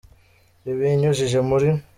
ibinyujije 0.71 1.39
muri 1.49 1.69